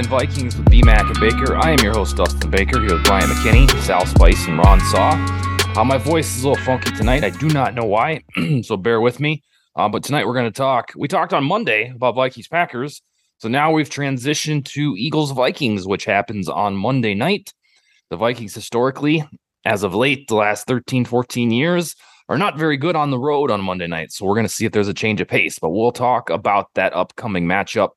[0.00, 1.56] In Vikings with BMAC and Baker.
[1.58, 5.10] I am your host, Dustin Baker, here with Brian McKinnie, Sal Spice, and Ron Saw.
[5.76, 7.22] Uh, my voice is a little funky tonight.
[7.22, 8.24] I do not know why,
[8.62, 9.42] so bear with me.
[9.76, 10.92] Uh, but tonight we're going to talk.
[10.96, 13.02] We talked on Monday about Vikings Packers.
[13.40, 17.52] So now we've transitioned to Eagles Vikings, which happens on Monday night.
[18.08, 19.22] The Vikings, historically,
[19.66, 21.94] as of late, the last 13, 14 years,
[22.30, 24.12] are not very good on the road on Monday night.
[24.12, 25.58] So we're going to see if there's a change of pace.
[25.58, 27.90] But we'll talk about that upcoming matchup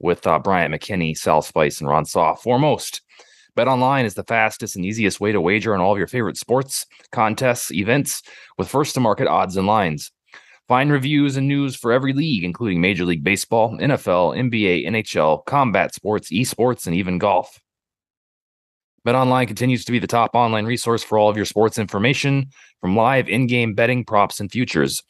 [0.00, 2.34] with uh, Bryant McKinnie, Sal Spice, and Ron Saw.
[2.34, 3.02] Foremost,
[3.56, 6.36] Bet Online is the fastest and easiest way to wager on all of your favorite
[6.36, 8.22] sports, contests, events
[8.56, 10.12] with first to market odds and lines.
[10.68, 15.94] Find reviews and news for every league, including Major League Baseball, NFL, NBA, NHL, combat
[15.94, 17.58] sports, esports, and even golf.
[19.06, 22.50] BetOnline continues to be the top online resource for all of your sports information,
[22.80, 25.02] from live in-game betting, props, and futures.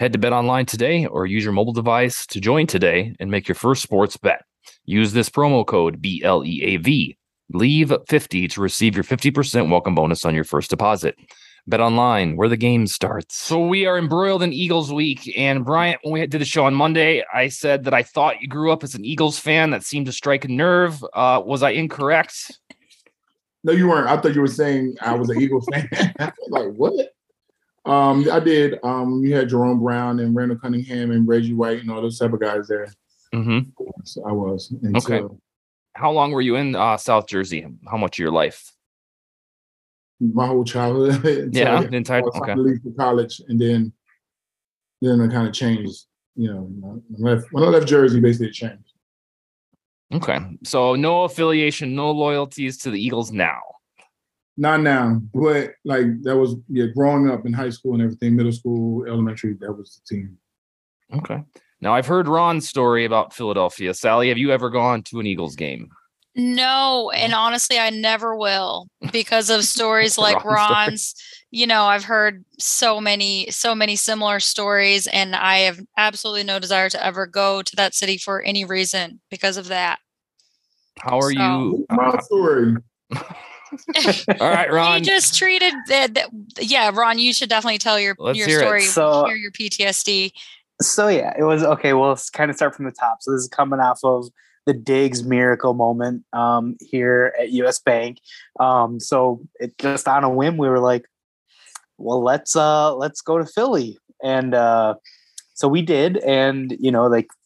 [0.00, 3.54] Head to BetOnline today or use your mobile device to join today and make your
[3.54, 4.44] first sports bet.
[4.86, 7.16] Use this promo code BLEAV.
[7.50, 11.14] Leave 50 to receive your 50% welcome bonus on your first deposit.
[11.68, 13.36] Bet online where the game starts.
[13.36, 15.32] So we are embroiled in Eagles week.
[15.38, 18.48] And Bryant, when we did the show on Monday, I said that I thought you
[18.48, 19.70] grew up as an Eagles fan.
[19.70, 21.04] That seemed to strike a nerve.
[21.14, 22.58] Uh, was I incorrect?
[23.62, 24.08] No, you weren't.
[24.08, 25.88] I thought you were saying I was an Eagles fan.
[26.48, 27.14] like what?
[27.86, 28.78] Um, I did.
[28.82, 32.32] Um, you had Jerome Brown and Randall Cunningham and Reggie White and all those type
[32.32, 32.88] of guys there.
[33.34, 33.70] Mm-hmm.
[34.04, 34.72] So I was.
[34.82, 35.18] And Okay.
[35.18, 35.38] So
[35.94, 37.66] How long were you in uh, South Jersey?
[37.90, 38.70] How much of your life?
[40.20, 41.50] my whole childhood.
[41.52, 42.22] Yeah, the entire.
[42.22, 42.54] I Okay.
[42.54, 43.92] leave for college, and then
[45.02, 46.06] then it kind of changed.
[46.36, 48.92] You know, when I left, when I left Jersey, basically it changed.
[50.12, 50.38] Okay.
[50.64, 53.60] So no affiliation, no loyalties to the Eagles now.
[54.56, 56.86] Not now, but like that was yeah.
[56.94, 60.38] Growing up in high school and everything, middle school, elementary, that was the team.
[61.12, 61.42] Okay.
[61.80, 63.92] Now I've heard Ron's story about Philadelphia.
[63.94, 65.88] Sally, have you ever gone to an Eagles game?
[66.36, 70.74] No, and honestly, I never will because of stories like Ron's story.
[70.74, 71.14] Ron's.
[71.50, 76.58] You know, I've heard so many, so many similar stories, and I have absolutely no
[76.58, 80.00] desire to ever go to that city for any reason because of that.
[80.98, 81.86] How are So- you?
[81.90, 82.74] My uh, story.
[84.40, 84.98] All right, Ron.
[85.00, 86.14] You just treated that.
[86.14, 86.28] that-
[86.60, 90.32] Yeah, Ron, you should definitely tell your Let's your hear story, So- share your PTSD.
[90.82, 91.92] So yeah, it was okay.
[91.92, 93.18] Well, let's kind of start from the top.
[93.22, 94.26] So this is coming off of
[94.66, 98.18] the Diggs miracle moment um, here at US Bank.
[98.58, 101.04] Um, so it just on a whim, we were like,
[101.96, 104.94] well, let's uh, let's go to Philly, and uh,
[105.54, 106.16] so we did.
[106.18, 107.36] And you know, like f-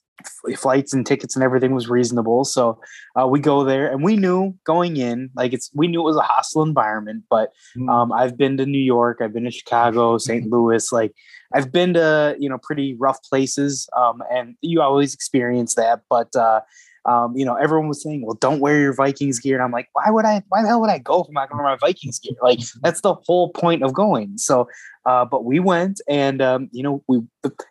[0.56, 2.44] flights and tickets and everything was reasonable.
[2.44, 2.80] So
[3.20, 6.16] uh, we go there, and we knew going in, like it's we knew it was
[6.16, 7.52] a hostile environment, but
[7.88, 10.50] um, I've been to New York, I've been to Chicago, St.
[10.50, 11.14] Louis, like
[11.54, 16.02] I've been to you know pretty rough places, um, and you always experience that.
[16.08, 16.60] But uh,
[17.04, 19.88] um, you know, everyone was saying, "Well, don't wear your Vikings gear," and I'm like,
[19.92, 20.42] "Why would I?
[20.48, 22.34] Why the hell would I go if I'm not going to wear my Vikings gear?
[22.42, 24.68] Like that's the whole point of going." So,
[25.06, 27.20] uh, but we went, and um, you know, we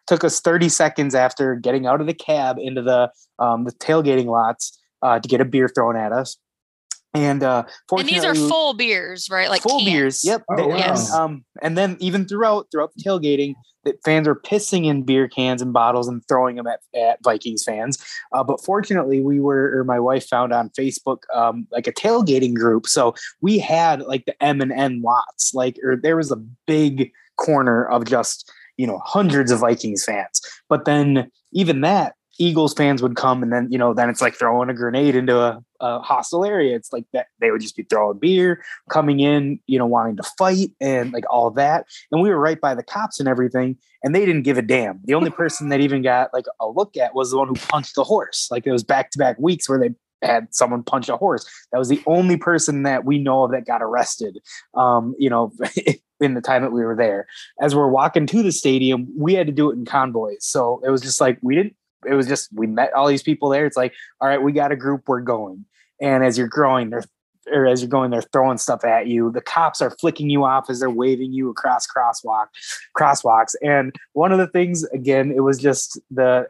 [0.08, 4.26] took us 30 seconds after getting out of the cab into the um, the tailgating
[4.26, 6.38] lots uh, to get a beer thrown at us.
[7.14, 9.50] And uh, And these are full beers, right?
[9.50, 9.92] Like full cans.
[9.92, 10.24] beers.
[10.26, 10.44] Yep.
[10.52, 10.78] Oh, They- wow.
[10.78, 11.12] Yes.
[11.12, 15.28] And, um, and then even throughout throughout the tailgating, that fans were pissing in beer
[15.28, 17.98] cans and bottles and throwing them at, at Vikings fans.
[18.34, 22.54] Uh, but fortunately, we were or my wife found on Facebook um, like a tailgating
[22.54, 25.54] group, so we had like the M and N lots.
[25.54, 26.38] Like, or there was a
[26.68, 30.42] big corner of just you know hundreds of Vikings fans.
[30.70, 32.14] But then even that.
[32.40, 35.40] Eagles fans would come and then you know then it's like throwing a grenade into
[35.40, 36.76] a, a hostile area.
[36.76, 40.24] It's like that they would just be throwing beer, coming in, you know, wanting to
[40.38, 41.86] fight and like all that.
[42.12, 45.00] And we were right by the cops and everything, and they didn't give a damn.
[45.06, 47.96] The only person that even got like a look at was the one who punched
[47.96, 48.48] the horse.
[48.52, 51.46] Like it was back to back weeks where they had someone punch a horse.
[51.72, 54.40] That was the only person that we know of that got arrested.
[54.74, 55.52] Um, you know,
[56.20, 57.28] in the time that we were there.
[57.62, 60.46] As we're walking to the stadium, we had to do it in convoys.
[60.46, 61.76] So it was just like we didn't.
[62.06, 63.66] It was just we met all these people there.
[63.66, 65.04] It's like, all right, we got a group.
[65.08, 65.66] We're going.
[66.00, 67.04] And as you're growing, they're
[67.52, 69.32] or as you're going, they're throwing stuff at you.
[69.32, 72.48] The cops are flicking you off as they're waving you across crosswalk
[72.98, 73.56] crosswalks.
[73.62, 76.48] And one of the things, again, it was just the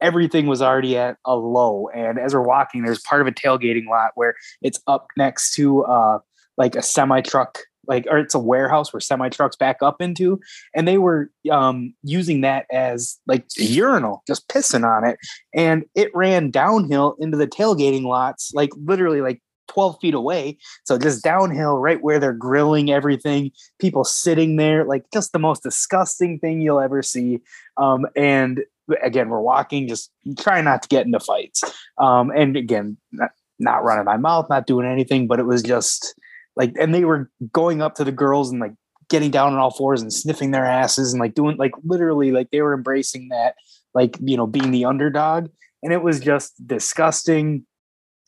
[0.00, 1.88] everything was already at a low.
[1.94, 5.84] And as we're walking, there's part of a tailgating lot where it's up next to
[5.84, 6.18] uh
[6.56, 7.58] like a semi truck
[7.90, 10.40] like or it's a warehouse where semi trucks back up into,
[10.74, 15.18] and they were um, using that as like a urinal, just pissing on it,
[15.52, 20.56] and it ran downhill into the tailgating lots, like literally like 12 feet away.
[20.84, 23.50] So just downhill, right where they're grilling everything,
[23.80, 27.40] people sitting there, like just the most disgusting thing you'll ever see.
[27.76, 28.60] Um, and
[29.02, 31.62] again, we're walking, just trying not to get into fights.
[31.98, 36.14] Um, and again, not, not running my mouth, not doing anything, but it was just
[36.56, 38.72] like, and they were going up to the girls and like
[39.08, 42.50] getting down on all fours and sniffing their asses and like doing like literally like
[42.50, 43.54] they were embracing that,
[43.94, 45.48] like, you know, being the underdog.
[45.82, 47.66] And it was just disgusting.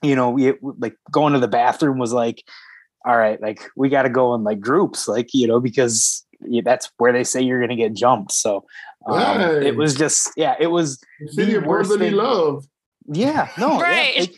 [0.03, 2.43] You know, we like going to the bathroom was like,
[3.05, 6.27] all right, like we got to go in like groups, like, you know, because
[6.65, 8.33] that's where they say you're going to get jumped.
[8.33, 8.65] So
[9.09, 9.63] um, Right.
[9.63, 12.65] it was just, yeah, it was The city the of worst thing- love.
[13.07, 14.31] Yeah, no, yeah, Right.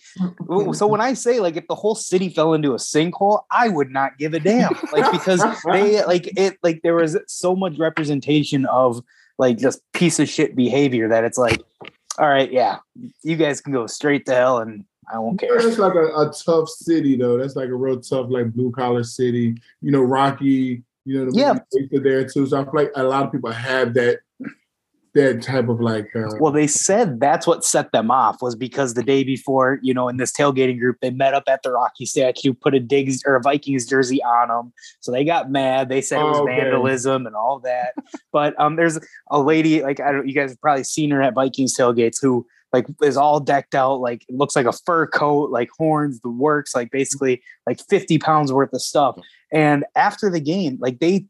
[0.49, 3.69] like, so when I say like if the whole city fell into a sinkhole, I
[3.69, 4.77] would not give a damn.
[4.93, 9.03] Like because they like it like there was so much representation of
[9.39, 11.61] like just piece of shit behavior that it's like,
[12.19, 12.79] all right, yeah,
[13.23, 15.59] you guys can go straight to hell and I won't care.
[15.61, 17.37] That's like a, a tough city though.
[17.37, 19.57] That's like a real tough, like blue collar city.
[19.83, 20.83] You know, Rocky.
[21.07, 21.59] You know, the Yeah.
[22.01, 22.47] there too.
[22.47, 24.21] So I feel like a lot of people have that
[25.15, 26.15] that type of like.
[26.15, 29.95] Uh, Well, they said that's what set them off was because the day before, you
[29.95, 33.23] know, in this tailgating group, they met up at the Rocky statue, put a Diggs
[33.27, 34.73] or a Vikings jersey on them.
[35.01, 35.89] So they got mad.
[35.89, 36.61] They said it was Oh, okay.
[36.61, 37.95] vandalism and all that.
[38.33, 38.99] but um, there's
[39.31, 40.29] a lady like I don't.
[40.29, 44.01] You guys have probably seen her at Vikings tailgates who like is all decked out
[44.01, 48.19] like it looks like a fur coat, like horns, the works, like basically like 50
[48.19, 49.17] pounds worth of stuff.
[49.53, 51.27] And after the game, like they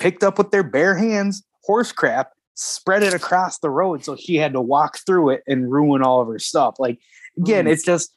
[0.00, 4.36] picked up with their bare hands horse crap spread it across the road so she
[4.36, 6.98] had to walk through it and ruin all of her stuff like
[7.38, 7.72] again Mm.
[7.72, 8.14] it's just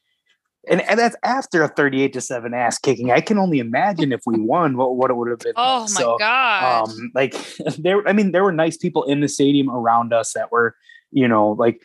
[0.70, 4.22] and, and that's after a 38 to 7 ass kicking i can only imagine if
[4.26, 5.94] we won what, what it would have been Oh like.
[5.94, 6.90] my So, god.
[6.90, 7.36] um like
[7.78, 10.76] there i mean there were nice people in the stadium around us that were
[11.12, 11.82] you know like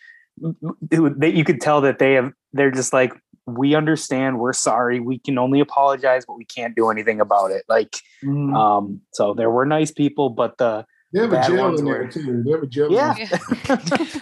[0.91, 3.13] that you could tell that they have they're just like
[3.47, 7.65] we understand we're sorry we can only apologize but we can't do anything about it
[7.69, 8.55] like mhm.
[8.57, 11.99] um so there were nice people but the they have a bad jail in there
[12.05, 12.43] were- too.
[12.45, 12.93] They have a jail.
[12.93, 13.15] yeah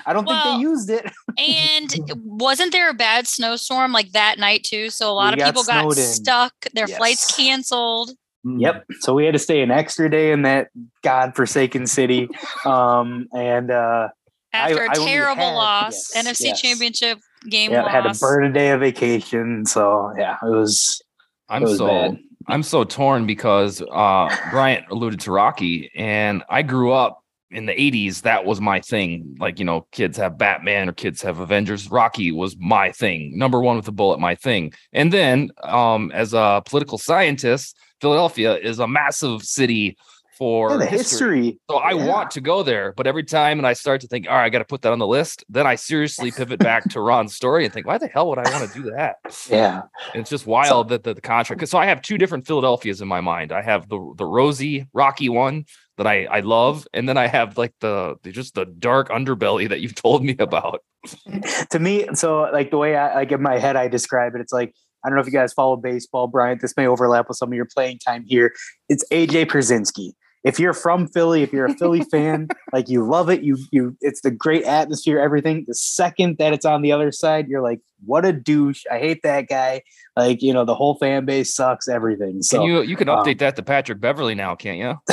[0.06, 1.04] i don't think they used it
[1.38, 1.94] and
[2.24, 4.90] wasn't there a bad snowstorm like that night too?
[4.90, 6.04] So a lot We of people got snowed in.
[6.04, 6.52] stuck.
[6.74, 8.12] Their flights canceled.
[8.46, 8.60] Mm.
[8.62, 8.84] Yep.
[9.00, 10.68] So we had to stay an extra day in that
[11.02, 12.28] godforsaken city.
[12.64, 14.08] Um, and uh,
[14.52, 16.60] After a I only terrible had- loss, yes, NFC yes.
[16.60, 17.18] Championship
[17.50, 17.92] game yeah, loss.
[17.92, 19.66] had to burn a day of vacation.
[19.66, 21.00] So yeah, it was
[21.48, 22.18] I'm it was so bad.
[22.48, 27.72] I'm so torn because uh Bryant alluded to Rocky and I grew up in the
[27.72, 29.36] 80s that was my thing.
[29.40, 31.90] Like you know kids have Batman or kids have Avengers.
[31.90, 34.72] Rocky was my thing number 1 with a bullet my thing.
[34.92, 39.96] And then um as a political scientist Philadelphia is a massive city
[40.38, 41.46] for Yeah, the history.
[41.46, 41.60] history.
[41.70, 42.06] So I Yeah.
[42.06, 44.48] want to go there, but every time and I start to think, all right, I
[44.48, 47.64] got to put that on the list, then I seriously pivot back to Ron's story
[47.64, 49.16] and think, why the hell would I want to do that?
[49.50, 49.82] Yeah.
[50.12, 51.66] And it's just wild that the, the contract.
[51.68, 53.52] So I have two different Philadelphias in my mind.
[53.52, 55.66] I have the the rosy, rocky one
[55.98, 59.68] that I I love, and then I have like the, the just the dark underbelly
[59.68, 60.80] that you've told me about.
[61.70, 64.52] to me, so like the way I like in my head I describe it, it's
[64.52, 64.74] like
[65.04, 66.60] I don't know if you guys follow baseball, Bryant.
[66.60, 68.52] This may overlap with some of your playing time here.
[68.88, 70.12] It's AJ Pierzynski.
[70.46, 73.96] If you're from Philly, if you're a Philly fan, like you love it, you you
[74.00, 75.64] it's the great atmosphere, everything.
[75.66, 78.84] The second that it's on the other side, you're like, what a douche.
[78.90, 79.82] I hate that guy.
[80.16, 82.42] Like, you know, the whole fan base sucks, everything.
[82.42, 84.94] So Can you you can um, update that to Patrick Beverley now, can't you?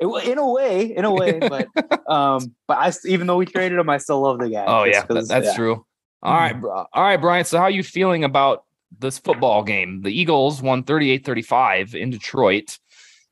[0.00, 1.66] it- in a way, in a way, but
[2.10, 4.64] um, but I even though we traded him, I still love the guy.
[4.66, 5.54] Oh yeah, that's yeah.
[5.54, 5.84] true.
[6.22, 7.44] All right, bro- all right, Brian.
[7.44, 8.64] So how are you feeling about
[8.98, 10.02] this football game?
[10.02, 12.78] The Eagles won 38-35 in Detroit,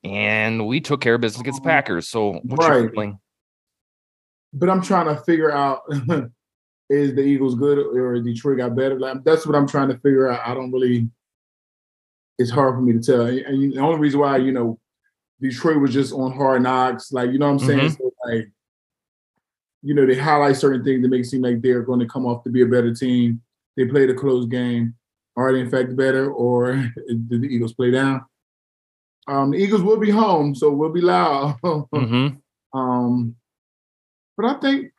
[0.04, 2.08] and we took care of business against the oh, Packers.
[2.08, 2.90] So what's your Right.
[2.90, 3.18] feeling?
[4.56, 5.82] but I'm trying to figure out
[6.90, 8.98] is the Eagles good or Detroit got better?
[8.98, 10.40] Like, that's what I'm trying to figure out.
[10.46, 11.08] I don't really.
[12.38, 14.78] It's hard for me to tell, and the only reason why you know
[15.40, 17.78] Detroit was just on Hard Knocks, like you know what I'm saying.
[17.78, 18.02] Mm-hmm.
[18.02, 18.50] So like,
[19.82, 22.26] you know, they highlight certain things that make it seem like they're going to come
[22.26, 23.40] off to be a better team.
[23.76, 24.94] They played a close game.
[25.34, 26.74] Are they in fact better, or
[27.08, 28.22] did the Eagles play down?
[29.28, 31.56] Um, the Eagles will be home, so we'll be loud.
[31.64, 32.40] Mhm.
[32.72, 33.34] Um,
[34.36, 34.92] but I think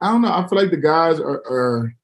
[0.00, 0.32] I don't know.
[0.32, 1.94] I feel like the guys are, are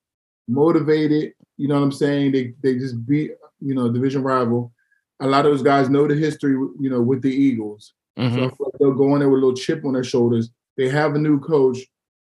[0.47, 1.33] motivated.
[1.57, 2.33] You know what I'm saying?
[2.33, 4.73] They they just beat you know division rival.
[5.21, 6.52] A lot of those guys know the history.
[6.52, 8.57] You know with the Eagles, so I Mhm.
[8.57, 10.50] feel like they'll go in there with a little chip on their shoulders.
[10.76, 11.78] They have a new coach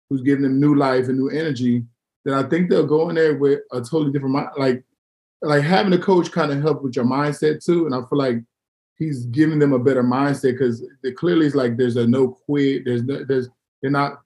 [0.09, 1.85] who's giving them new life and new energy.
[2.25, 4.49] Then I think they'll go in there with a totally different mind.
[4.57, 4.83] Like
[5.43, 7.87] like having a coach kind of help with your mindset too.
[7.87, 8.43] And I feel like
[8.97, 10.85] he's giving them a better mindset because
[11.17, 12.85] clearly it's like there's a no quit.
[12.85, 13.49] There's no, there's
[13.83, 14.21] they're not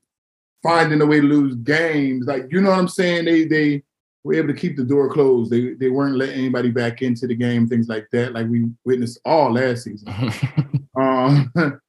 [0.63, 2.27] finding a way to lose games.
[2.27, 3.25] Like you know what I'm saying?
[3.25, 3.83] They they
[4.23, 5.51] were able to keep the door closed.
[5.51, 9.21] They they weren't letting anybody back into the game, things like that, like we witnessed
[9.25, 10.09] all last season.
[10.97, 11.53] um,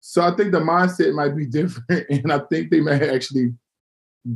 [0.00, 3.54] so I think the mindset might be different, and I think they may actually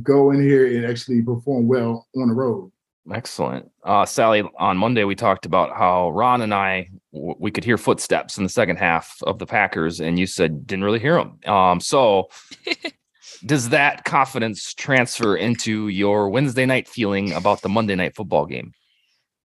[0.01, 2.71] go in here and actually perform well on the road.
[3.11, 3.69] Excellent.
[3.83, 7.77] Uh, Sally, on Monday, we talked about how Ron and I, w- we could hear
[7.77, 11.39] footsteps in the second half of the Packers, and you said didn't really hear them.
[11.45, 12.29] Um, so,
[13.45, 18.71] does that confidence transfer into your Wednesday night feeling about the Monday night football game?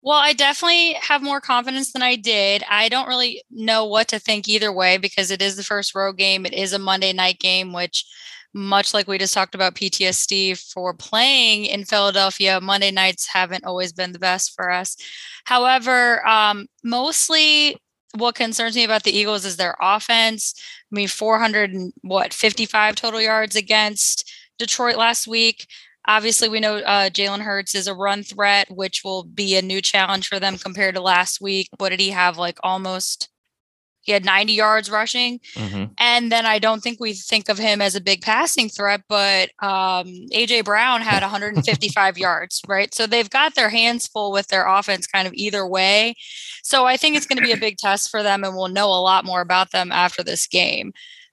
[0.02, 2.62] Well, I definitely have more confidence than I did.
[2.70, 6.18] I don't really know what to think either way because it is the first road
[6.18, 6.46] game.
[6.46, 8.04] It is a Monday night game, which
[8.56, 13.92] much like we just talked about PTSD for playing in Philadelphia, Monday nights haven't always
[13.92, 14.96] been the best for us.
[15.44, 17.76] However, um, mostly
[18.16, 20.54] what concerns me about the Eagles is their offense.
[20.90, 25.66] I mean, 400 and what 55 total yards against Detroit last week.
[26.08, 29.82] Obviously, we know uh, Jalen Hurts is a run threat, which will be a new
[29.82, 31.68] challenge for them compared to last week.
[31.76, 32.38] What did he have?
[32.38, 33.28] Like almost
[34.06, 35.40] he had 90 yards rushing.
[35.54, 35.92] Mm-hmm.
[35.98, 39.50] And then I don't think we think of him as a big passing threat, but
[39.60, 42.94] um, AJ Brown had 155 yards, right?
[42.94, 46.14] So they've got their hands full with their offense kind of either way.
[46.62, 48.88] So I think it's going to be a big test for them, and we'll know
[48.88, 50.92] a lot more about them after this game.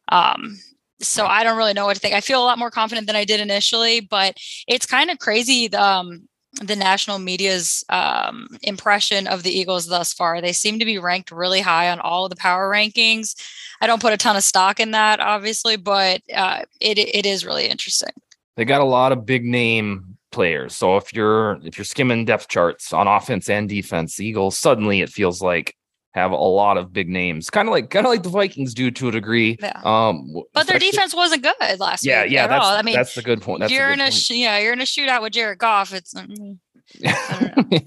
[0.10, 0.58] Um,
[1.00, 2.16] so I don't really know what to think.
[2.16, 4.36] I feel a lot more confident than I did initially, but
[4.68, 5.72] it's kind of crazy.
[5.74, 6.28] Um,
[6.62, 10.40] the national media's um, impression of the Eagles thus far.
[10.40, 13.36] They seem to be ranked really high on all the power rankings.
[13.82, 17.46] I don't put a ton of stock in that, obviously, but uh, it it is
[17.46, 18.12] really interesting.
[18.56, 20.76] They got a lot of big name players.
[20.76, 25.10] So if you're if you're skimming depth charts on offense and defense, Eagles suddenly it
[25.10, 25.76] feels like
[26.14, 28.92] have a lot of big names, kind of like kind of like the Vikings do
[28.92, 29.58] to a degree.
[29.60, 29.80] Yeah.
[29.84, 32.32] Um, but their defense wasn't good last yeah, week.
[32.32, 32.60] Yeah, yeah.
[32.60, 33.62] I mean, that's the good point.
[33.62, 34.30] That's you're in a point.
[34.30, 35.94] yeah, you're in a shootout with Jared Goff.
[35.94, 36.58] It's know,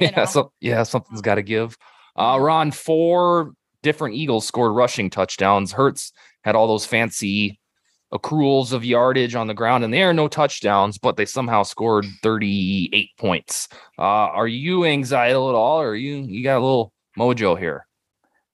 [0.01, 1.77] yeah, so yeah, something's got to give.
[2.17, 3.53] Uh, Ron, four
[3.83, 5.73] different Eagles scored rushing touchdowns.
[5.73, 7.61] Hurts had all those fancy
[8.13, 12.07] accruals of yardage on the ground and there are no touchdowns, but they somehow scored
[12.23, 13.69] 38 points.
[13.99, 17.87] Uh, are you anxiety at all, or you you got a little mojo here?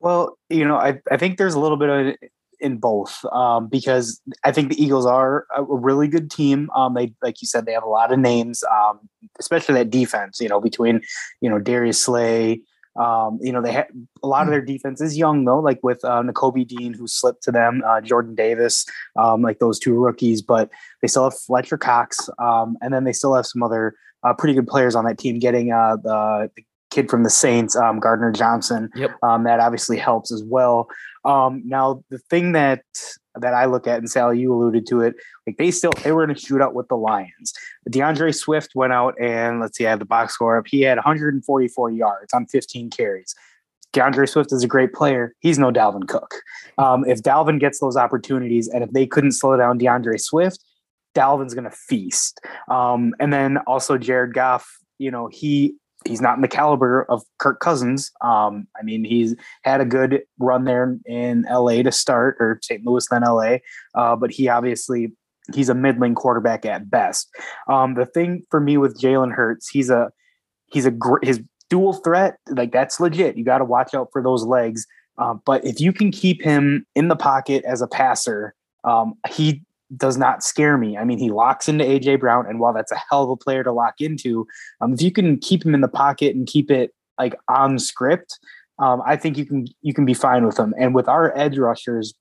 [0.02, 2.14] Well, you know, I, I think there's a little bit of
[2.61, 6.71] in both um, because I think the Eagles are a really good team.
[6.75, 9.00] Um, they, like you said, they have a lot of names, um,
[9.38, 10.40] especially that defense.
[10.40, 11.02] You know, between
[11.40, 12.61] you know Darius Slay.
[12.94, 13.87] Um, you know, they have
[14.23, 16.23] a lot of their defense is young though, like with uh,
[16.66, 18.85] Dean, who slipped to them, uh, Jordan Davis,
[19.16, 20.42] um, like those two rookies.
[20.42, 20.68] But
[21.00, 23.94] they still have Fletcher Cox, um, and then they still have some other
[24.25, 25.38] uh, pretty good players on that team.
[25.38, 28.91] Getting uh, the, the kid from the Saints, um, Gardner Johnson.
[28.95, 29.11] Yep.
[29.23, 30.89] Um, that obviously helps as well.
[31.25, 32.83] Um, now the thing that
[33.37, 35.15] that I look at, and Sally, you alluded to it,
[35.47, 37.53] like they still they were in a shootout with the Lions.
[37.89, 40.67] D'Andre Swift went out and let's see, I have the box score up.
[40.69, 43.35] He had 144 yards on 15 carries.
[43.93, 45.35] D'Andre Swift is a great player.
[45.41, 46.37] He's no Dalvin Cook.
[46.79, 50.65] Um, if Dalvin gets those opportunities, and if they couldn't slow down D'Andre Swift,
[51.15, 52.41] Dalvin's going to feast.
[52.69, 54.67] Um, and then also Jared Goff,
[54.99, 55.75] you know, he
[56.06, 58.11] he's not in the caliber of Kirk Cousins.
[58.21, 62.85] Um, I mean, he's had a good run there in LA to start, or St.
[62.85, 63.56] Louis then LA,
[63.94, 65.12] uh, but he obviously
[65.54, 67.28] he's a middling quarterback at best.
[67.68, 70.11] Um, the thing for me with Jalen Hurts, he's a
[70.66, 73.37] he's a great his dual threat like that's legit.
[73.37, 74.87] You got to watch out for those legs.
[75.18, 78.54] Uh, but if you can keep him in the pocket as a passer,
[78.85, 79.62] um, he
[79.97, 80.97] does not scare me.
[80.97, 83.63] I mean, he locks into AJ Brown, and while that's a hell of a player
[83.65, 84.47] to lock into,
[84.81, 88.39] um, if you can keep him in the pocket and keep it like on script,
[88.79, 90.75] um, I think you can you can be fine with him.
[90.79, 92.15] And with our edge rushers,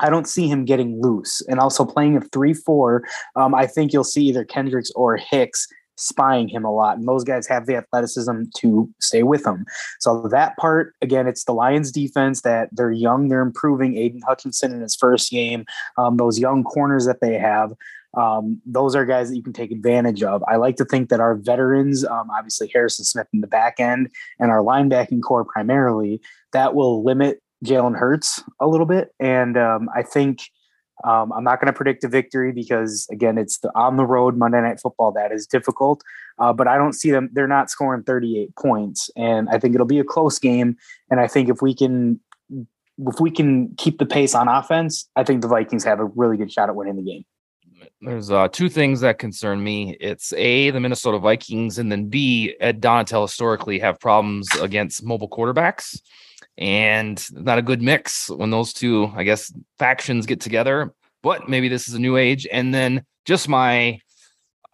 [0.00, 1.42] I don't see him getting loose.
[1.48, 3.04] And also playing a three four,
[3.36, 6.96] um, I think you'll see either Kendricks or Hicks spying him a lot.
[6.96, 9.64] And those guys have the athleticism to stay with him.
[10.00, 13.96] So that part, again, it's the Lions defense that they're young, they're improving.
[13.96, 15.64] Aidan Hutchinson in his first game,
[15.98, 17.72] um, those young corners that they have.
[18.14, 20.42] Um, those are guys that you can take advantage of.
[20.46, 24.10] I like to think that our veterans, um, obviously Harrison Smith in the back end
[24.38, 26.20] and our linebacking core primarily,
[26.52, 29.14] that will limit Jalen Hurts a little bit.
[29.18, 30.42] And um, I think
[31.04, 34.36] um, I'm not going to predict a victory because, again, it's the on the road
[34.36, 36.02] Monday Night Football that is difficult.
[36.38, 39.86] Uh, but I don't see them; they're not scoring 38 points, and I think it'll
[39.86, 40.76] be a close game.
[41.10, 42.20] And I think if we can,
[42.50, 46.36] if we can keep the pace on offense, I think the Vikings have a really
[46.36, 47.24] good shot at winning the game.
[48.00, 49.96] There's uh, two things that concern me.
[50.00, 55.28] It's a the Minnesota Vikings, and then B Ed Donatell historically have problems against mobile
[55.28, 56.00] quarterbacks.
[56.58, 60.92] And not a good mix when those two, I guess, factions get together.
[61.22, 62.46] But maybe this is a new age.
[62.50, 63.98] And then just my,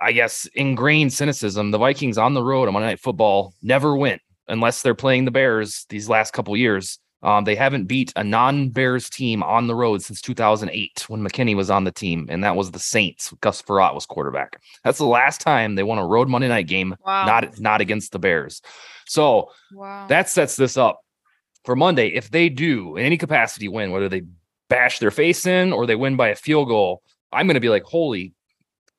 [0.01, 4.19] I guess, ingrained cynicism: the Vikings on the road on Monday Night Football never win
[4.49, 6.99] unless they're playing the Bears these last couple years.
[7.23, 11.69] Um, they haven't beat a non-Bears team on the road since 2008 when McKinnie was
[11.69, 13.35] on the team, and that was the Saints.
[13.41, 14.61] Gus Frerotte was quarterback.
[14.85, 17.27] That's the last time they won a road Monday night game, Wow.
[17.27, 18.63] not not against the Bears.
[19.07, 20.07] So wow.
[20.07, 21.01] that sets this up
[21.69, 22.09] for Monday.
[22.09, 24.23] If they do in any capacity win, whether they
[24.71, 27.69] bash their face in or they win by a field goal, I'm going to be
[27.69, 28.33] like, holy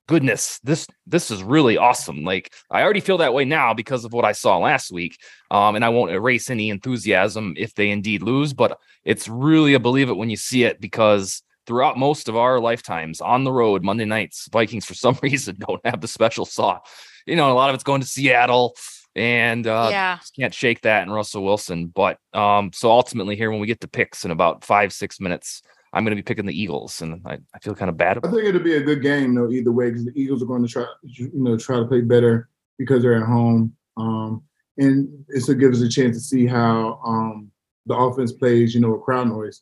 [0.08, 2.24] goodness, this this is really awesome.
[2.24, 5.18] Like I already feel that way now because of what I saw last week.
[5.50, 9.80] Um, and I won't erase any enthusiasm if they indeed lose, but it's really a
[9.80, 13.84] believe it when you see it because throughout most of our lifetimes on the road,
[13.84, 16.88] Monday nights, Vikings for some reason don't have the special sauce.
[17.26, 18.76] You know, a lot of it's going to Seattle
[19.20, 20.18] and uh yeah.
[20.18, 21.88] just can't shake that and Russell Wilson.
[21.88, 25.62] But um, so ultimately here when we get to picks in about five, six minutes,
[25.92, 28.46] I'm gonna be picking the Eagles, and I, I feel kind of bad I think
[28.46, 30.86] it'll be a good game though, either way, because the Eagles are going to try,
[31.04, 34.42] you know, try to play better because they're at home, um,
[34.78, 37.52] and this will give us a chance to see how um,
[37.88, 39.62] the offense plays, you know, a crowd noise.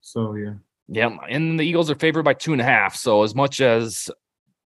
[0.00, 0.54] So yeah,
[0.88, 2.96] Yeah, and the Eagles are favored by two and a half.
[2.96, 4.10] So as much as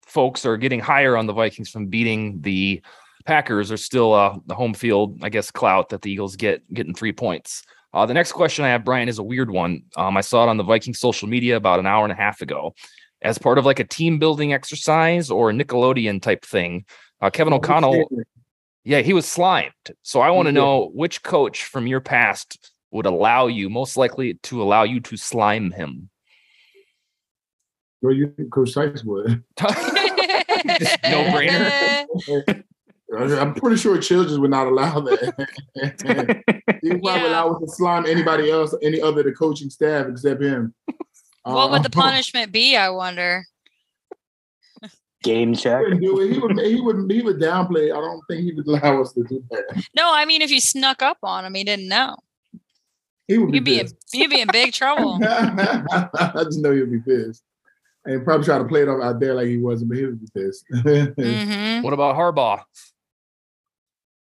[0.05, 2.81] folks are getting higher on the Vikings from beating the
[3.25, 6.93] Packers, are still uh, the home field, I guess, clout that the Eagles get getting
[6.93, 7.63] three points.
[7.93, 9.83] Uh, the next question I have, Brian, is a weird one.
[9.95, 12.41] Um, I saw it on the Vikings social media about an hour and a half
[12.41, 12.73] ago,
[13.21, 16.85] as part of like a team building exercise or a Nickelodeon type thing.
[17.21, 18.09] Uh, Kevin O'Connell,
[18.83, 19.71] yeah, he was slimed.
[20.01, 24.35] So I want to know which coach from your past would allow you, most likely
[24.43, 26.09] to allow you to slime him.
[28.01, 29.27] Well, you think Coach Sykes would.
[29.61, 32.63] no brainer.
[33.17, 35.47] I'm pretty sure Childress would not allow that.
[36.81, 37.27] he would Yeah.
[37.27, 40.73] allow us to slime anybody else, any other the coaching staff except him.
[41.43, 42.75] what would the Uh, punishment be?
[42.75, 43.45] I wonder.
[45.23, 45.59] Game check.
[45.59, 45.81] He check.
[45.83, 46.33] wouldn't do it.
[46.33, 46.59] He would.
[46.59, 47.11] He would.
[47.11, 47.91] He would downplay.
[47.91, 49.83] I don't think he would allow us to do that.
[49.95, 52.17] No, I mean if you snuck up on him, he didn't know.
[53.29, 53.57] He would be.
[53.57, 55.19] You'd be in, you'd be in big trouble.
[55.23, 57.41] I just know he'd be pissed.
[58.05, 60.19] And probably try to play it off out there like he wasn't, but he would
[60.19, 60.65] be pissed.
[60.73, 62.61] hmm What about Harbaugh?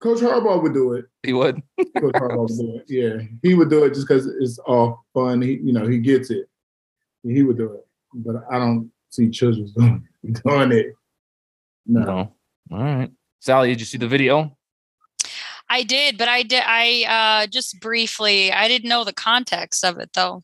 [0.02, 1.06] Coach Harbaugh would do it.
[1.24, 1.62] He would.
[2.00, 2.86] Coach Harbaugh would do it.
[2.88, 5.42] Yeah, he would do it just because it's all fun.
[5.42, 6.48] He, you know, he gets it.
[7.24, 10.08] He would do it, but I don't see Childress doing,
[10.44, 10.94] doing it.
[11.88, 12.02] No.
[12.02, 12.34] No.
[12.72, 13.12] All right.
[13.40, 14.56] Sally, did you see the video?
[15.70, 16.62] I did, but I did.
[16.66, 18.52] I uh just briefly.
[18.52, 20.44] I didn't know the context of it though.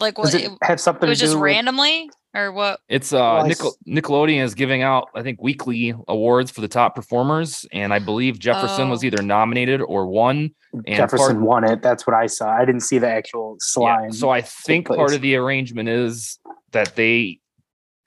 [0.00, 0.26] Like what?
[0.26, 2.80] Does It, it have something it was to do just with- randomly, or what?
[2.88, 6.94] It's uh Well, Nickel- Nickelodeon is giving out, I think, weekly awards for the top
[6.94, 7.66] performers.
[7.72, 9.06] And I believe Jefferson was Oh.
[9.06, 10.50] either nominated or won.
[10.86, 11.82] And Jefferson part- won it.
[11.82, 12.50] That's what I saw.
[12.50, 14.12] I didn't see the actual Yeah, slime.
[14.12, 16.38] So I think part of the arrangement is
[16.72, 17.38] that they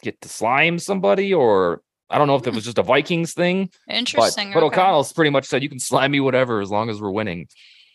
[0.01, 3.69] get to slime somebody, or I don't know if it was just a Vikings thing.
[3.89, 4.51] Interesting.
[4.53, 4.79] but okay.
[4.81, 7.47] O'Connell's pretty much said you can slime me whatever as long as we're winning.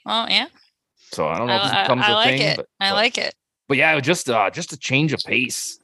[0.06, 0.46] Well, yeah,
[1.12, 2.40] So I don't know I, if this I- becomes I a like thing.
[2.42, 2.56] it.
[2.56, 3.34] But, I but- like it
[3.68, 5.78] but yeah, just uh just a change of pace.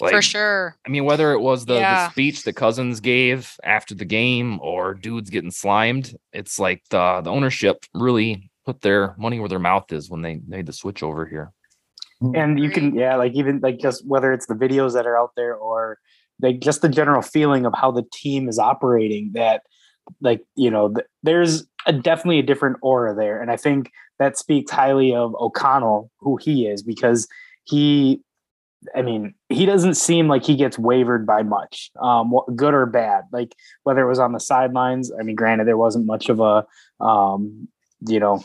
[0.00, 0.76] Like, for sure.
[0.86, 4.94] I mean, whether it was the, the speech that Cousins gave after the game or
[4.94, 9.92] dudes getting slimed, it's like the the ownership really put their money where their mouth
[9.92, 11.52] is when they made the switch over here.
[12.22, 12.36] Mm-hmm.
[12.36, 15.30] and you can yeah like even like just whether it's the videos that are out
[15.36, 15.98] there or
[16.42, 19.62] like just the general feeling of how the team is operating that
[20.20, 24.36] like you know th- there's a, definitely a different aura there and i think that
[24.36, 27.26] speaks highly of o'connell who he is because
[27.64, 28.20] he
[28.94, 33.24] i mean he doesn't seem like he gets wavered by much um good or bad
[33.32, 36.64] like whether it was on the sidelines i mean granted there wasn't much of a
[37.04, 37.68] um
[38.06, 38.42] you know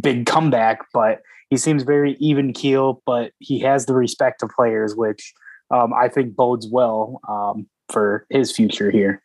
[0.00, 1.20] big comeback but
[1.50, 5.32] he seems very even keel, but he has the respect of players, which
[5.70, 9.22] um, I think bodes well um, for his future here.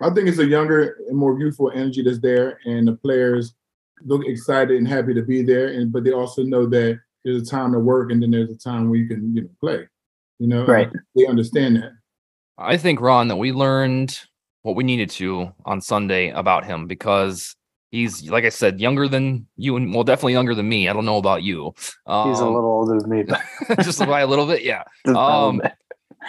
[0.00, 3.54] I think it's a younger and more youthful energy that's there, and the players
[4.02, 5.68] look excited and happy to be there.
[5.68, 8.56] And but they also know that there's a time to work, and then there's a
[8.56, 9.88] time where you can you know play.
[10.38, 10.90] You know, Right.
[11.14, 11.92] They understand that.
[12.56, 14.18] I think Ron that we learned
[14.62, 17.56] what we needed to on Sunday about him because
[17.90, 20.88] he's like I said, younger than you and well, definitely younger than me.
[20.88, 21.74] I don't know about you.
[22.06, 23.40] Um, He's a little older than me, but
[23.84, 24.84] just by a little bit, yeah.
[25.06, 25.62] just a little Um,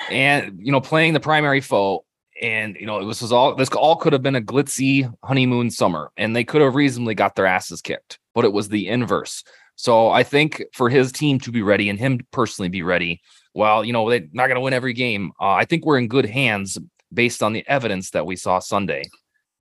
[0.10, 2.06] and you know playing the primary foe
[2.42, 6.12] and you know this was all this all could have been a glitzy honeymoon summer
[6.18, 9.44] and they could have reasonably got their asses kicked but it was the inverse
[9.76, 13.22] so i think for his team to be ready and him personally be ready
[13.54, 16.08] well you know they're not going to win every game uh, i think we're in
[16.08, 16.78] good hands
[17.14, 19.04] based on the evidence that we saw sunday.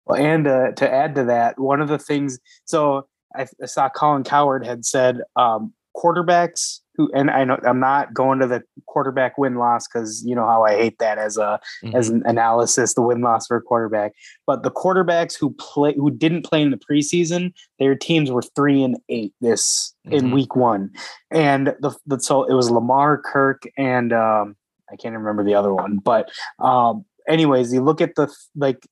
[0.07, 3.07] Well, and uh, to add to that, one of the things, so
[3.37, 8.13] I, I saw Colin Cowherd had said um, quarterbacks who, and I know I'm not
[8.13, 11.61] going to the quarterback win loss because you know how I hate that as a
[11.85, 11.95] Mhm.
[11.95, 14.13] as an analysis, the win loss for a quarterback.
[14.47, 18.83] But the quarterbacks who play who didn't play in the preseason, their teams were three
[18.83, 20.33] and eight this in Mhm.
[20.33, 20.91] week one,
[21.31, 24.57] and the, the so it was Lamar, Kirk, and um,
[24.91, 28.87] I can't remember the other one, but um, anyways, you look at the like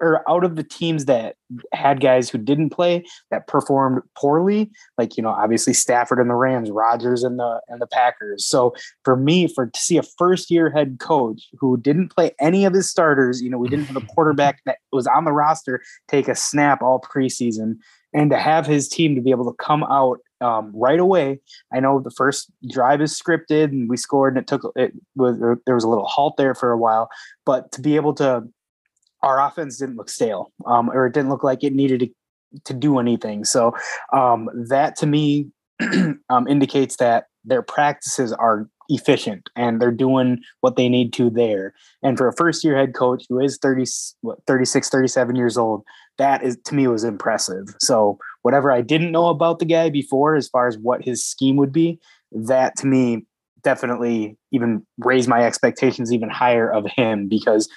[0.00, 1.36] or out of the teams that
[1.72, 6.34] had guys who didn't play that performed poorly, like you know, obviously Stafford and the
[6.34, 8.46] Rams, Rodgers and the and the Packers.
[8.46, 12.64] So for me, for to see a first year head coach who didn't play any
[12.64, 15.82] of his starters, you know, we didn't have a quarterback that was on the roster
[16.08, 17.78] take a snap all preseason,
[18.12, 21.40] and to have his team to be able to come out um, right away.
[21.72, 25.38] I know the first drive is scripted and we scored, and it took it was
[25.66, 27.08] there was a little halt there for a while,
[27.44, 28.44] but to be able to
[29.22, 32.74] our offense didn't look stale um, or it didn't look like it needed to, to
[32.74, 33.44] do anything.
[33.44, 33.74] So
[34.12, 35.50] um, that to me
[36.28, 41.72] um, indicates that their practices are efficient and they're doing what they need to there.
[42.02, 43.84] And for a first year head coach who is 30,
[44.20, 45.84] what, 36, 37 years old,
[46.18, 47.74] that is to me was impressive.
[47.78, 51.56] So whatever I didn't know about the guy before, as far as what his scheme
[51.56, 52.00] would be,
[52.32, 53.24] that to me
[53.62, 57.68] definitely even raised my expectations even higher of him because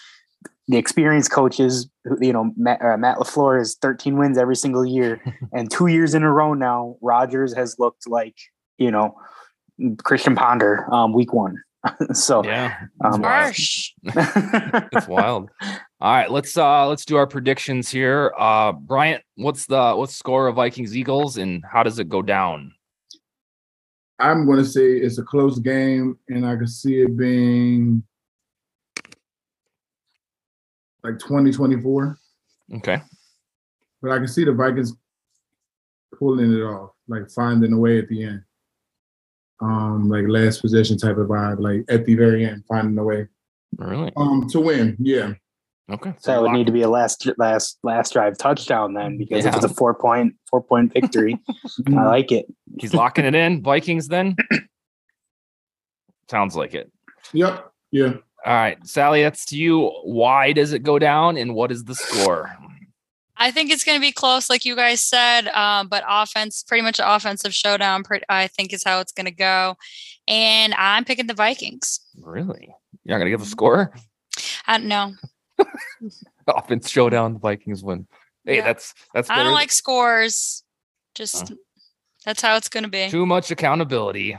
[0.67, 1.89] the experienced coaches,
[2.21, 5.21] you know, Matt, uh, Matt LaFleur is 13 wins every single year,
[5.53, 8.35] and two years in a row now, Rodgers has looked like
[8.77, 9.17] you know
[10.03, 11.61] Christian Ponder um, week one.
[12.13, 13.91] so Yeah, um, Harsh.
[14.03, 15.49] it's wild.
[15.99, 18.33] All right, let's uh let's do our predictions here.
[18.37, 22.21] Uh Bryant, what's the what's the score of Vikings Eagles and how does it go
[22.21, 22.73] down?
[24.19, 28.03] I'm going to say it's a close game, and I can see it being
[31.03, 32.17] like 2024.
[32.75, 33.01] Okay.
[34.01, 34.93] But I can see the Vikings
[36.17, 38.43] pulling it off, like finding a way at the end.
[39.61, 43.27] Um, like last possession type of vibe, like at the very end, finding a way.
[43.77, 44.11] Really?
[44.17, 44.97] Um, to win.
[44.99, 45.33] Yeah.
[45.91, 46.13] Okay.
[46.17, 49.51] so it would need to be a last last last drive touchdown then because if
[49.51, 49.57] Yeah.
[49.57, 51.37] it's a four point four point victory,
[51.87, 52.45] I like it.
[52.79, 53.61] he's locking it in.
[53.61, 54.35] Vikings then?
[56.29, 56.91] Sounds like it.
[57.33, 57.71] Yep.
[57.91, 58.13] Yeah.
[58.45, 59.87] All right, Sally, that's to you.
[60.03, 62.51] Why does it go down and what is the score?
[63.37, 65.47] I think it's going to be close, like you guys said.
[65.49, 68.03] Um, but offense, pretty much offensive showdown.
[68.29, 69.75] I think is how it's going to go,
[70.27, 71.99] and I'm picking the Vikings.
[72.21, 72.73] Really?
[73.03, 73.93] You're not gonna give a score?
[74.67, 75.13] I don't know.
[76.47, 78.07] Offense showdown, the Vikings win.
[78.45, 78.65] Hey, Yeah.
[78.65, 80.63] that's that's I don't like scores.
[81.15, 81.53] Just
[82.25, 83.09] that's how it's going to be.
[83.09, 84.37] too much accountability.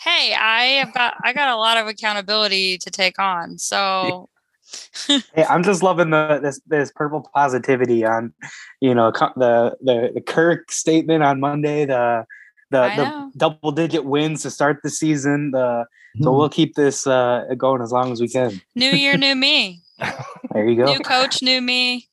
[0.00, 3.58] Hey, I have got I got a lot of accountability to take on.
[3.58, 4.28] So
[5.34, 8.32] Hey, I'm just loving the this this purple positivity on,
[8.80, 12.24] you know, the the the Kirk statement on Monday, the
[12.70, 15.50] the, the double digit wins to start the season.
[15.52, 15.86] The
[16.16, 16.24] Hmm.
[16.24, 18.60] so we'll keep this uh, going as long as we can.
[18.74, 19.82] new year, new me.
[20.52, 20.92] There you go.
[20.92, 22.08] New coach, new me.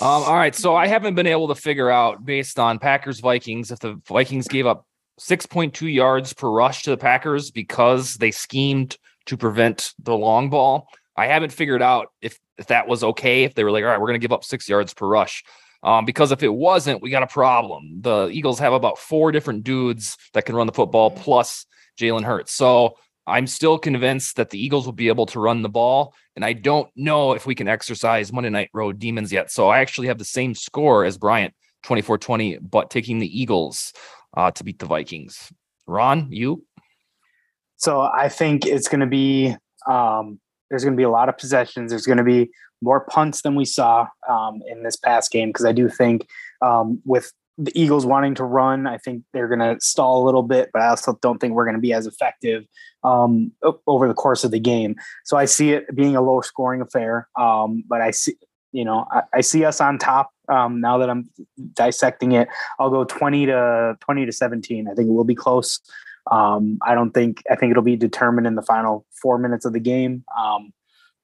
[0.00, 3.72] Um, all right, so I haven't been able to figure out based on Packers Vikings
[3.72, 4.86] if the Vikings gave up
[5.20, 8.96] 6.2 yards per rush to the Packers because they schemed
[9.26, 10.88] to prevent the long ball.
[11.16, 13.44] I haven't figured out if if that was okay.
[13.44, 15.44] If they were like, all right, we're going to give up six yards per rush.
[15.82, 18.00] Um, because if it wasn't, we got a problem.
[18.02, 21.66] The Eagles have about four different dudes that can run the football plus
[21.98, 22.52] Jalen Hurts.
[22.52, 22.96] So
[23.26, 26.14] I'm still convinced that the Eagles will be able to run the ball.
[26.36, 29.50] And I don't know if we can exercise Monday Night Road demons yet.
[29.50, 33.92] So I actually have the same score as Bryant, 24 20, but taking the Eagles
[34.36, 35.52] uh, to beat the Vikings.
[35.86, 36.64] Ron, you?
[37.76, 39.56] So I think it's going to be
[39.88, 40.40] um,
[40.70, 41.90] there's going to be a lot of possessions.
[41.90, 45.64] There's going to be more punts than we saw um, in this past game because
[45.64, 46.26] I do think
[46.62, 50.42] um, with the Eagles wanting to run, I think they're going to stall a little
[50.42, 52.64] bit, but I also don't think we're going to be as effective
[53.04, 53.52] um,
[53.86, 54.96] over the course of the game.
[55.24, 57.28] So I see it being a low scoring affair.
[57.38, 58.34] Um, but I see,
[58.72, 61.28] you know, I, I see us on top um, now that I'm
[61.74, 62.48] dissecting it.
[62.78, 64.88] I'll go 20 to 20 to 17.
[64.88, 65.80] I think it will be close.
[66.30, 69.72] Um, I don't think I think it'll be determined in the final four minutes of
[69.72, 70.24] the game.
[70.38, 70.72] Um,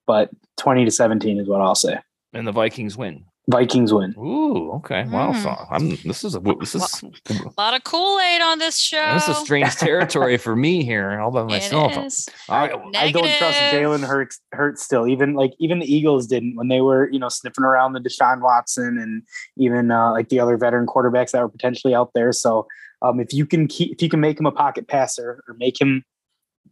[0.07, 1.99] but 20 to 17 is what I'll say.
[2.33, 3.25] And the Vikings win.
[3.49, 4.15] Vikings win.
[4.19, 5.05] Ooh, okay.
[5.05, 5.33] Wow.
[5.33, 5.43] Mm.
[5.43, 9.15] So I'm this is a this is A lot of Kool Aid on this show.
[9.15, 11.97] this is strange territory for me here all by myself.
[11.97, 12.29] It is.
[12.51, 12.73] All right.
[12.95, 15.09] I don't trust Jalen Hurts, Hurts still.
[15.09, 18.43] Even like even the Eagles didn't when they were you know sniffing around the Deshaun
[18.43, 19.23] Watson and
[19.57, 22.33] even uh, like the other veteran quarterbacks that were potentially out there.
[22.33, 22.67] So
[23.01, 25.81] um, if you can keep if you can make him a pocket passer or make
[25.81, 26.05] him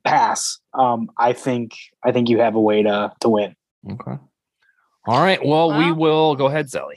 [0.04, 1.72] pass, um, I think
[2.04, 3.54] I think you have a way to to win.
[3.90, 4.18] Okay.
[5.06, 5.44] All right.
[5.44, 6.96] Well, we will go ahead, Sally.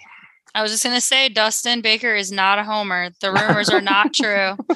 [0.56, 3.12] I was just gonna say Dustin Baker is not a homer.
[3.22, 4.58] The rumors are not true.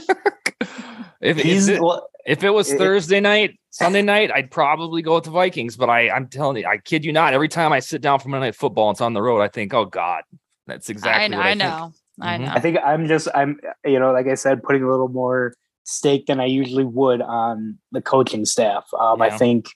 [1.21, 5.01] If, He's if, it, well, if it was it- Thursday night, Sunday night, I'd probably
[5.01, 5.77] go with the Vikings.
[5.77, 7.33] But I, I'm telling you, I kid you not.
[7.33, 9.39] Every time I sit down for Monday Night Football, and it's on the road.
[9.39, 10.23] I think, oh God,
[10.67, 11.23] that's exactly.
[11.23, 11.59] I, know, what I think.
[11.59, 11.93] know.
[12.21, 12.41] I Mhm.
[12.41, 12.51] know.
[12.51, 15.53] I think I'm just I'm you know like I said putting a little more
[15.85, 18.83] stake than I usually would on the coaching staff.
[18.99, 19.67] Um, I think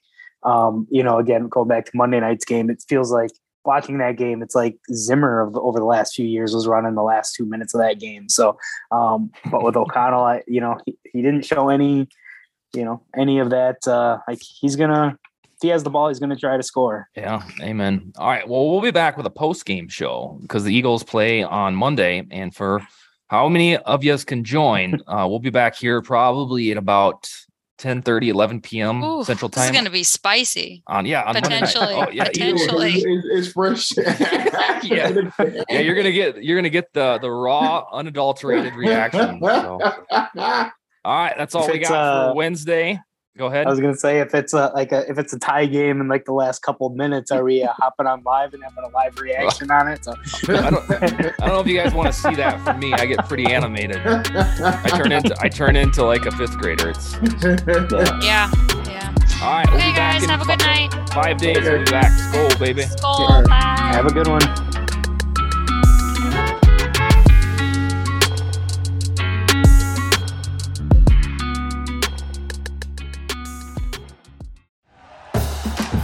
[0.44, 3.32] um, you know again going back to Monday night's game, it feels like
[3.68, 4.42] watching that game.
[4.42, 7.46] It's like Zimmer of the, over the last few years was running the last two
[7.46, 8.30] minutes of that game.
[8.30, 8.58] So,
[8.92, 12.08] um, but with O'Connell, I, you know he, he didn't show any
[12.74, 13.88] you know any of that.
[13.88, 17.10] Uh, like he's gonna if he has the ball, he's gonna try to score.
[17.16, 18.14] Yeah, amen.
[18.18, 21.44] All right, well, we'll be back with a post game show because the Eagles play
[21.44, 22.82] on Monday, and for
[23.28, 27.30] how many of you can join, uh, we'll be back here probably at about
[27.78, 29.04] 10 30 11 p.m.
[29.04, 30.84] Ooh, Central time This is gonna be spicy.
[30.88, 31.66] on yeah, on Monday night.
[31.68, 31.94] Potentially.
[31.94, 32.92] Oh, yeah, Potentially.
[32.94, 33.92] It's, it's fresh.
[34.84, 35.10] Yeah.
[35.70, 39.42] yeah, you're gonna get you're gonna get the the raw, unadulterated reaction.
[39.42, 39.80] So.
[40.12, 40.70] All
[41.06, 43.00] right, that's all If we got uh, for Wednesday.
[43.38, 43.68] Go ahead.
[43.68, 46.08] I was gonna say if it's a like a if it's a tie game in
[46.08, 48.88] like the last couple of minutes, are we uh, hopping on live and having a
[48.90, 50.04] live reaction on it?
[50.04, 50.14] So
[50.50, 52.94] I don't, I don't know if you guys want to see that from me.
[52.94, 53.98] I get pretty animated.
[54.06, 56.90] I turn into I turn into like a fifth grader.
[56.90, 57.14] It's
[58.24, 58.50] Yeah.
[58.88, 59.14] Yeah.
[59.44, 59.66] all right.
[59.70, 60.26] We'll Okay, guys.
[60.26, 60.90] Have a good night.
[61.12, 61.58] Five days.
[61.62, 62.12] We'll be back.
[62.12, 62.84] Skol, baby.
[62.84, 63.48] Skol.
[63.48, 63.92] Bye.
[63.94, 64.67] have a good one.